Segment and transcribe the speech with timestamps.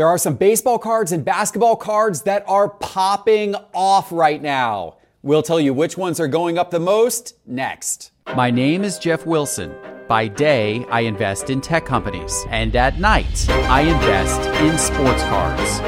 [0.00, 4.96] There are some baseball cards and basketball cards that are popping off right now.
[5.22, 8.10] We'll tell you which ones are going up the most next.
[8.34, 9.76] My name is Geoff Wilson.
[10.08, 15.80] By day, I invest in tech companies, and at night, I invest in sports cards.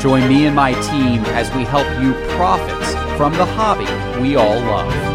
[0.00, 3.86] Join me and my team as we help you profit from the hobby
[4.22, 5.07] we all love.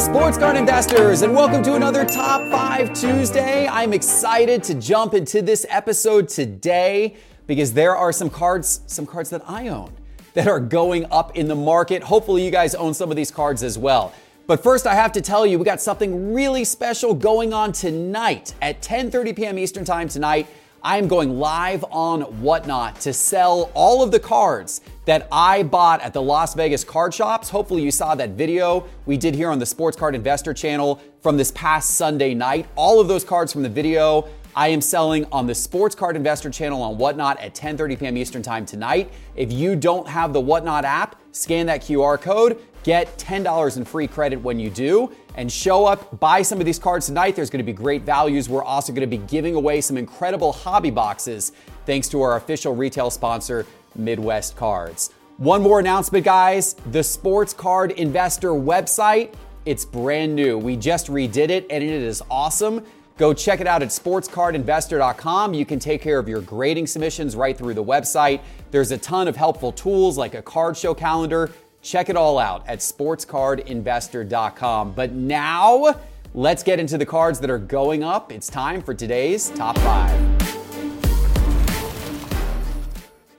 [0.00, 3.68] Sports card investors, and welcome to another Top 5 Tuesday.
[3.68, 9.28] I'm excited to jump into this episode today because there are some cards, some cards
[9.28, 9.92] that I own
[10.32, 12.02] that are going up in the market.
[12.02, 14.14] Hopefully, you guys own some of these cards as well.
[14.46, 18.54] But first, I have to tell you, we got something really special going on tonight
[18.62, 19.58] at 10:30 p.m.
[19.58, 20.46] Eastern Time tonight.
[20.82, 26.00] I am going live on Whatnot to sell all of the cards that I bought
[26.00, 27.50] at the Las Vegas card shops.
[27.50, 31.36] Hopefully, you saw that video we did here on the Sports Card Investor channel from
[31.36, 32.66] this past Sunday night.
[32.76, 36.50] All of those cards from the video I am selling on the Sports Card Investor
[36.50, 38.16] channel on Whatnot at 10:30 p.m.
[38.16, 39.12] Eastern Time tonight.
[39.36, 44.06] If you don't have the Whatnot app, scan that QR code, get $10 in free
[44.06, 47.36] credit when you do, and show up, buy some of these cards tonight.
[47.36, 48.48] There's going to be great values.
[48.48, 51.52] We're also going to be giving away some incredible hobby boxes
[51.86, 55.12] thanks to our official retail sponsor, Midwest Cards.
[55.38, 56.74] One more announcement, guys.
[56.90, 59.32] The Sports Card Investor website,
[59.64, 60.58] it's brand new.
[60.58, 62.84] We just redid it and it is awesome.
[63.16, 65.52] Go check it out at sportscardinvestor.com.
[65.54, 68.40] You can take care of your grading submissions right through the website.
[68.70, 71.50] There's a ton of helpful tools like a card show calendar.
[71.82, 74.92] Check it all out at sportscardinvestor.com.
[74.92, 75.98] But now,
[76.34, 78.30] let's get into the cards that are going up.
[78.30, 80.20] It's time for today's top five.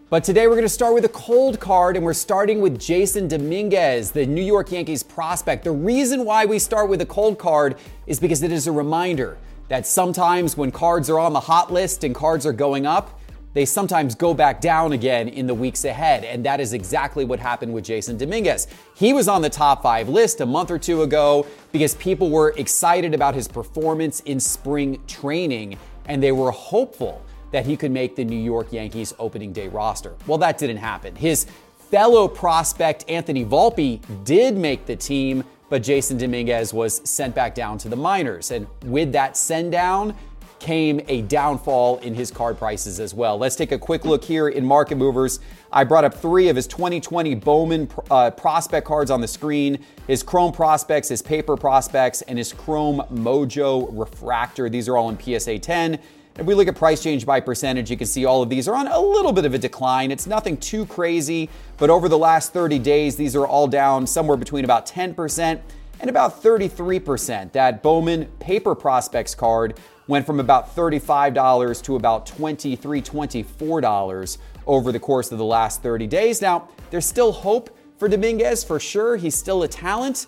[0.10, 3.30] But today we're going to start with a cold card, and we're starting with Jasson
[3.30, 5.64] Dominguez, the New York Yankees prospect.
[5.64, 7.76] The reason why we start with a cold card
[8.08, 9.38] is because it is a reminder
[9.70, 13.21] that sometimes when cards are on the hot list and cards are going up,
[13.54, 16.24] they sometimes go back down again in the weeks ahead.
[16.24, 18.68] And that is exactly what happened with Jasson Dominguez.
[18.96, 22.54] He was on the top five list a month or two ago because people were
[22.58, 28.16] excited about his performance in spring training and they were hopeful that he could make
[28.16, 30.16] the New York Yankees opening day roster.
[30.26, 31.16] Well, that didn't happen.
[31.16, 31.46] His
[31.90, 37.78] fellow prospect Anthony Volpe did make the team, but Jasson Dominguez was sent back down
[37.80, 38.52] to the minors.
[38.52, 40.16] And with that send down
[40.62, 43.36] came a downfall in his card prices as well.
[43.36, 45.40] Let's take a quick look here in Market Movers.
[45.74, 50.22] I brought up three of his 2020 Bowman uh, prospect cards on the screen his
[50.24, 54.70] Chrome prospects, his paper prospects, and his Chrome Mojo Refractor.
[54.70, 56.00] These are all in PSA 10.
[56.38, 58.76] If we look at price change by percentage, you can see all of these are
[58.76, 60.12] on a little bit of a decline.
[60.12, 64.38] It's nothing too crazy, but over the last 30 days, these are all down somewhere
[64.38, 65.62] between about 10%
[66.02, 67.52] and about 33%.
[67.54, 69.78] That Bowman Paper Prospects card
[70.12, 76.06] went from about $35 to about $23, $24 over the course of the last 30
[76.06, 76.42] days.
[76.42, 79.16] Now, there's still hope for Dominguez for sure.
[79.16, 80.28] He's still a talent.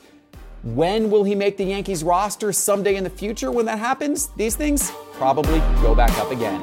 [0.63, 2.53] When will he make the Yankees roster?
[2.53, 4.27] Someday in the future when that happens?
[4.37, 6.61] These things probably go back up again.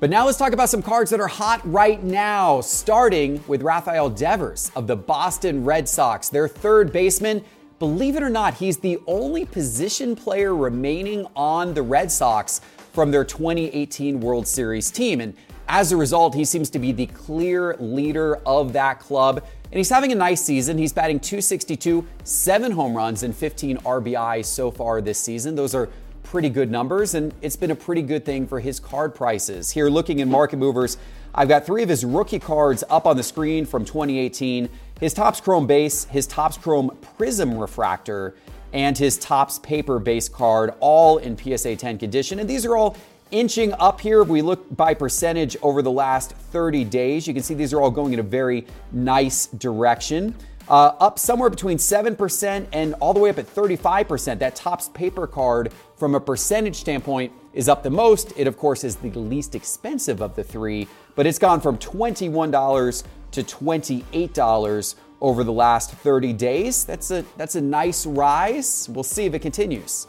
[0.00, 4.10] But now let's talk about some cards that are hot right now, starting with Rafael
[4.10, 7.44] Devers of the Boston Red Sox, their third baseman.
[7.78, 12.62] Believe it or not, he's the only position player remaining on the Red Sox
[12.94, 15.20] from their 2018 World Series team.
[15.20, 15.34] And
[15.68, 19.44] as a result, he seems to be the clear leader of that club.
[19.64, 20.78] And he's having a nice season.
[20.78, 25.54] He's batting 262, seven home runs, and 15 RBI so far this season.
[25.54, 25.90] Those are
[26.22, 29.70] pretty good numbers, and it's been a pretty good thing for his card prices.
[29.70, 30.96] Here, looking in market movers,
[31.34, 34.70] I've got three of his rookie cards up on the screen from 2018
[35.00, 38.34] his Topps Chrome base, his Topps Chrome Prism refractor,
[38.72, 42.38] and his Topps paper base card, all in PSA 10 condition.
[42.38, 42.96] And these are all
[43.30, 44.22] inching up here.
[44.22, 47.80] If we look by percentage over the last 30 days, you can see these are
[47.80, 50.34] all going in a very nice direction.
[50.68, 54.40] Uh, up somewhere between 7% and all the way up at 35%.
[54.40, 58.32] That Topps paper card, from a percentage standpoint, is up the most.
[58.36, 63.02] It, of course, is the least expensive of the three, but it's gone from $21
[63.32, 66.84] to $28 over the last 30 days.
[66.84, 68.88] That's a, that's a nice rise.
[68.88, 70.06] We'll see if it continues.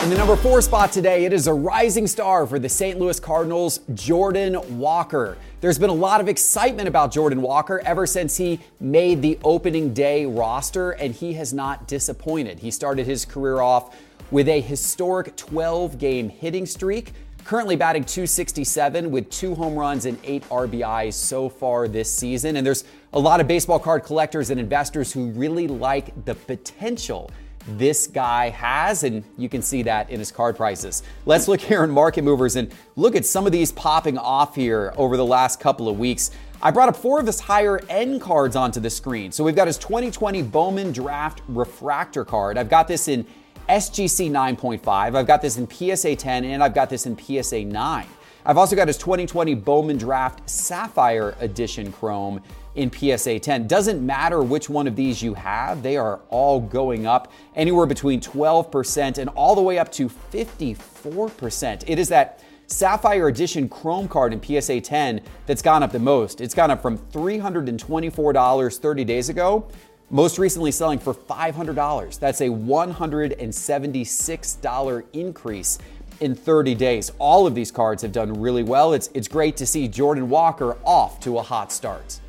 [0.00, 2.98] In the number four spot today, it is a rising star for the St.
[2.98, 5.36] Louis Cardinals, Jordan Walker.
[5.60, 9.92] There's been a lot of excitement about Jordan Walker ever since he made the opening
[9.92, 12.60] day roster, and he has not disappointed.
[12.60, 13.94] He started his career off
[14.30, 17.12] with a historic 12 game hitting streak,
[17.44, 22.56] currently batting 267 with two home runs and eight RBIs so far this season.
[22.56, 27.30] And there's a lot of baseball card collectors and investors who really like the potential
[27.66, 31.02] this guy has, and you can see that in his card prices.
[31.26, 34.94] Let's look here in market movers and look at some of these popping off here
[34.96, 36.30] over the last couple of weeks.
[36.62, 39.32] I brought up four of his higher end cards onto the screen.
[39.32, 42.58] So we've got his 2020 Bowman Draft Refractor card.
[42.58, 43.26] I've got this in
[43.70, 48.06] SGC 9.5, I've got this in PSA 10, and I've got this in PSA 9.
[48.44, 52.42] I've also got his 2020 Bowman Draft Sapphire Edition Chrome
[52.74, 53.68] in PSA 10.
[53.68, 58.20] Doesn't matter which one of these you have, they are all going up anywhere between
[58.20, 61.84] 12% and all the way up to 54%.
[61.86, 66.40] It is that Sapphire Edition Chrome card in PSA 10 that's gone up the most.
[66.40, 69.68] It's gone up from $324 30 days ago,
[70.10, 72.18] most recently selling for $500.
[72.18, 75.78] That's a $176 increase
[76.20, 77.12] in 30 days.
[77.18, 78.92] All of these cards have done really well.
[78.92, 82.20] It's, it's great to see Jordan Walker off to a hot start.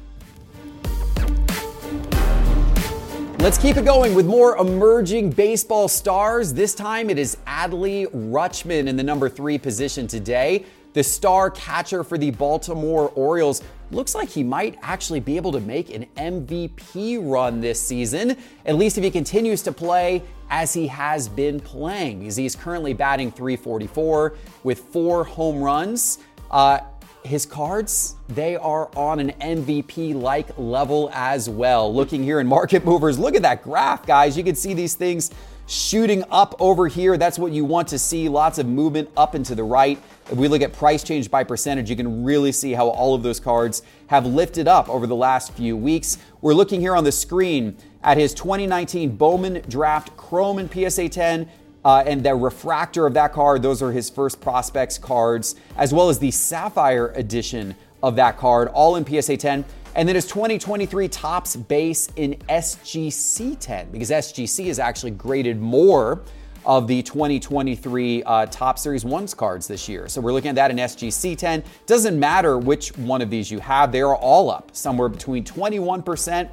[3.42, 6.54] Let's keep it going with more emerging baseball stars.
[6.54, 10.64] This time it is Adley Rutschman in the number three position today.
[10.94, 15.60] The star catcher for the Baltimore Orioles looks like he might actually be able to
[15.60, 20.22] make an MVP run this season, at least if he continues to play
[20.52, 26.20] as he has been playing, because he's currently batting 344 with four home runs.
[26.52, 26.82] Uh,
[27.24, 31.94] his cards, they are on an MVP like level as well.
[31.94, 34.38] Looking here in market movers, look at that graph, guys.
[34.38, 35.32] You can see these things
[35.68, 37.18] shooting up over here.
[37.18, 38.28] That's what you want to see.
[38.28, 40.02] Lots of movement up and to the right.
[40.30, 43.24] If we look at price change by percentage, you can really see how all of
[43.24, 46.18] those cards have lifted up over the last few weeks.
[46.42, 51.48] We're looking here on the screen at his 2019 Bowman Draft Chrome and PSA 10
[51.84, 56.10] uh, and the refractor of that card, those are his first prospects cards, as well
[56.10, 59.66] as the Sapphire edition of that card, all in PSA 10.
[59.96, 66.22] And then his 2023 Topps base in SGC 10, because SGC is actually graded more
[66.66, 70.08] of the 2023 uh, Topps Series 1s cards this year.
[70.08, 71.64] So we're looking at that in SGC 10.
[71.88, 76.50] Doesn't matter which one of these you have, they are all up somewhere between 21%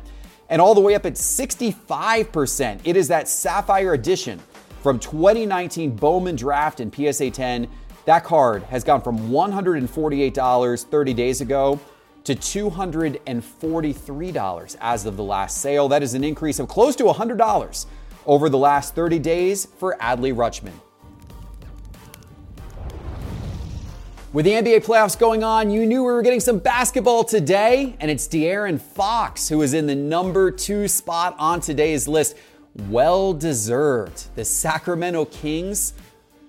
[0.48, 2.80] and all the way up at 65%.
[2.84, 4.40] It is that Sapphire edition
[4.82, 7.66] from 2019 Bowman Draft and PSA 10.
[8.04, 11.80] That card has gone from $148 30 days ago
[12.24, 15.88] to $243 as of the last sale.
[15.88, 17.86] That is an increase of close to $100
[18.26, 20.72] over the last 30 days for Adley Rutschman.
[24.30, 28.10] With the NBA playoffs going on, you knew we were getting some basketball today, and
[28.10, 32.36] it's De'Aaron Fox who is in the number two spot on today's list
[32.88, 34.34] well deserved.
[34.36, 35.94] The Sacramento Kings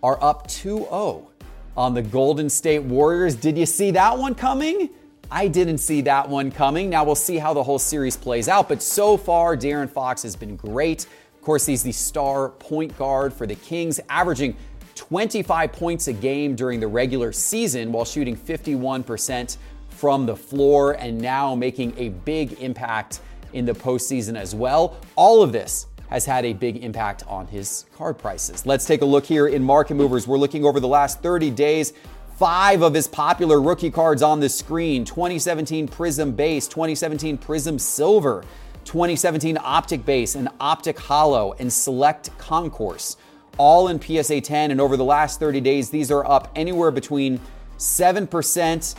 [0.03, 1.27] are up 2 0
[1.75, 3.35] on the Golden State Warriors.
[3.35, 4.89] Did you see that one coming?
[5.31, 6.89] I didn't see that one coming.
[6.89, 8.67] Now we'll see how the whole series plays out.
[8.67, 11.05] But so far, De'Aaron Fox has been great.
[11.05, 14.55] Of course, he's the star point guard for the Kings, averaging
[14.95, 19.57] 25 points a game during the regular season while shooting 51%
[19.89, 23.21] from the floor and now making a big impact
[23.53, 24.97] in the postseason as well.
[25.15, 28.65] All of this has had a big impact on his card prices.
[28.65, 30.27] Let's take a look here in market movers.
[30.27, 31.93] We're looking over the last 30 days.
[32.35, 38.43] Five of his popular rookie cards on the screen 2017 Prism Base, 2017 Prism Silver,
[38.85, 43.17] 2017 Optic Base, and Optic Holo, and Select Concourse,
[43.57, 44.71] all in PSA 10.
[44.71, 47.39] And over the last 30 days, these are up anywhere between
[47.77, 48.95] 7%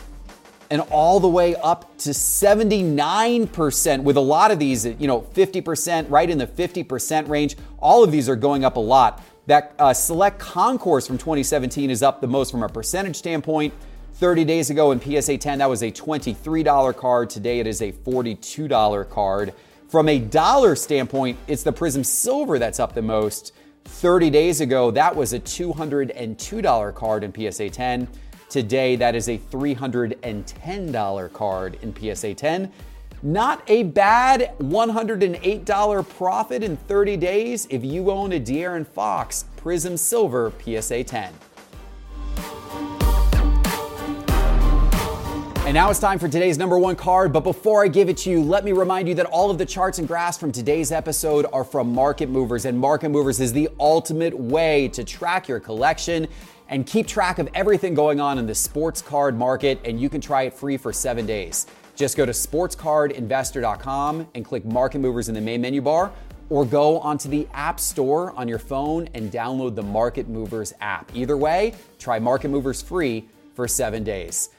[0.71, 6.09] and all the way up to 79% with a lot of these, you know, 50%,
[6.09, 7.57] right in the 50% range.
[7.79, 9.23] All of these are going up a lot.
[9.47, 13.75] That uh, select concourse from 2017 is up the most from a percentage standpoint.
[14.15, 17.31] 30 days ago in PSA 10, that was a $23 card.
[17.31, 19.55] Today it is a $42 card.
[19.89, 23.53] From a dollar standpoint, it's the Prism Silver that's up the most.
[23.87, 28.07] 30 days ago, that was a $202 card in PSA 10.
[28.50, 32.73] Today, that is a $310 card in PSA 10.
[33.23, 39.97] Not a bad $108 profit in 30 days if you own a De'Aaron Fox Prism
[39.97, 41.33] Silver PSA 10.
[45.71, 47.33] And now it's time for today's number one card.
[47.33, 49.66] But before I give it to you, let me remind you that all of the
[49.66, 52.64] charts and graphs from today's episode are from Market Movers.
[52.64, 56.26] And Market Movers is the ultimate way to track your collection
[56.71, 60.21] and keep track of everything going on in the sports card market, and you can
[60.21, 61.67] try it free for seven days.
[61.97, 66.11] Just go to sportscardinvestor.com and click Market Movers in the main menu bar,
[66.49, 71.11] or go onto the App Store on your phone and download the Market Movers app.
[71.15, 74.50] Either way, try Market Movers free for seven days.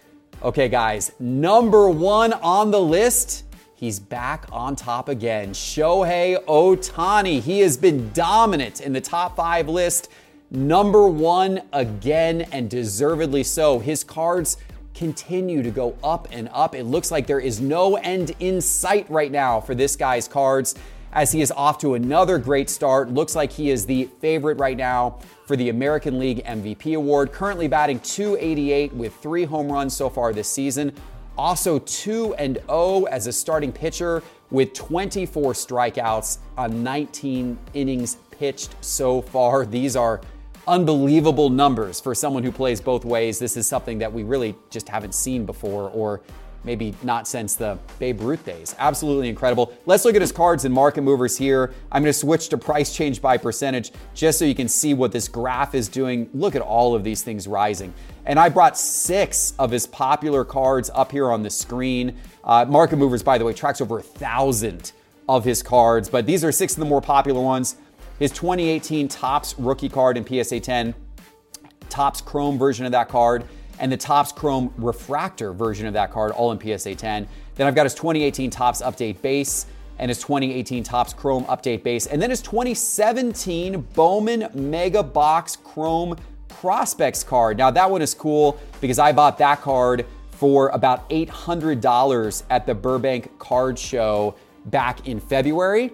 [0.43, 3.45] Okay, guys, number one on the list
[3.81, 5.53] He's back on top again.
[5.53, 7.41] Shohei Ohtani.
[7.41, 10.09] He has been dominant in the top five list.
[10.53, 13.79] Number one again, and deservedly so.
[13.79, 14.57] His cards
[14.93, 16.75] continue to go up and up.
[16.75, 20.75] It looks like there is no end in sight right now for this guy's cards
[21.13, 23.09] as he is off to another great start.
[23.09, 27.31] Looks like he is the favorite right now for the American League MVP award.
[27.31, 30.91] Currently batting 288 with three home runs so far this season.
[31.37, 38.75] Also 2 and 0 as a starting pitcher with 24 strikeouts on 19 innings pitched
[38.81, 39.65] so far.
[39.65, 40.19] These are
[40.67, 43.39] unbelievable numbers for someone who plays both ways.
[43.39, 46.21] This is something that we really just haven't seen before or
[46.63, 48.75] maybe not since the Babe Ruth days.
[48.77, 49.73] Absolutely incredible.
[49.85, 51.73] Let's look at his cards and market movers here.
[51.91, 55.11] I'm going to switch to price change by percentage just so you can see what
[55.11, 56.29] this graph is doing.
[56.33, 57.93] Look at all of these things rising.
[58.25, 62.15] And I brought six of his popular cards up here on the screen.
[62.43, 64.91] Uh, market movers, by the way, tracks over a thousand
[65.27, 67.77] of his cards, but these are six of the more popular ones.
[68.21, 70.93] His 2018 Topps rookie card in PSA 10,
[71.89, 73.45] Topps Chrome version of that card
[73.79, 77.27] and the Topps Chrome Refractor version of that card, all in PSA 10.
[77.55, 79.65] Then I've got his 2018 Topps Update Base
[79.97, 86.15] and his 2018 Topps Chrome Update Base, and then his 2017 Bowman Mega Box Chrome
[86.47, 87.57] Prospects card.
[87.57, 92.75] Now, that one is cool because I bought that card for about $800 at the
[92.75, 94.35] Burbank Card Show
[94.65, 95.91] back in February.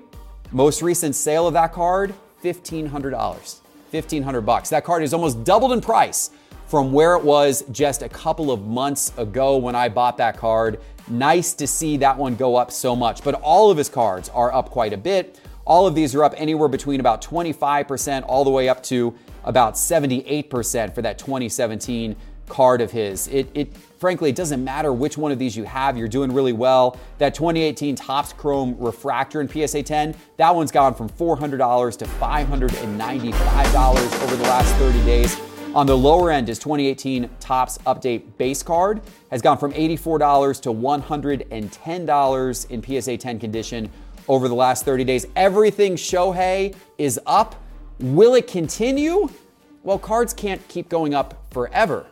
[0.51, 3.61] Most recent sale of that card, $1,500.
[3.91, 4.69] 1500 bucks.
[4.69, 6.31] That card is almost doubled in price
[6.67, 10.79] from where it was just a couple of months ago when I bought that card.
[11.09, 14.53] Nice to see that one go up so much, but all of his cards are
[14.53, 15.39] up quite a bit.
[15.65, 19.13] All of these are up anywhere between about 25% all the way up to
[19.43, 22.15] about 78% for that 2017
[22.47, 23.27] card of his.
[23.27, 26.53] It, it frankly, it doesn't matter which one of these you have, you're doing really
[26.53, 26.99] well.
[27.17, 34.23] That 2018 Topps Chrome Refractor in PSA 10, that one's gone from $400 to $595
[34.23, 35.39] over the last 30 days.
[35.73, 40.69] On the lower end, his 2018 Topps Update base card has gone from $84 to
[40.69, 43.91] $110 in PSA 10 condition
[44.27, 45.25] over the last 30 days.
[45.35, 47.55] Everything Shohei is up.
[47.99, 49.29] Will it continue?
[49.83, 52.07] Well, cards can't keep going up forever.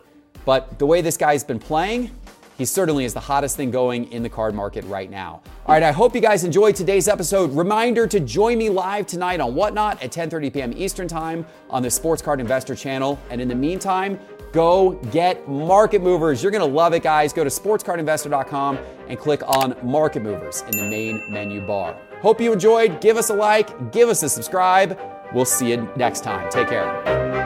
[0.46, 2.12] But the way this guy's been playing,
[2.58, 5.42] he certainly is the hottest thing going in the card market right now.
[5.66, 7.52] All right, I hope you guys enjoyed today's episode.
[7.52, 10.74] Reminder to join me live tonight on Whatnot at 10:30 p.m.
[10.76, 13.20] Eastern Time on the Sports Card Investor channel.
[13.30, 14.20] And in the meantime,
[14.54, 16.42] go get market movers.
[16.42, 17.34] You're gonna love it, guys.
[17.34, 21.98] Go to sportscardinvestor.com and click on market movers in the main menu bar.
[22.22, 23.02] Hope you enjoyed.
[23.02, 24.98] Give us a like, give us a subscribe.
[25.34, 26.50] We'll see you next time.
[26.50, 27.45] Take care.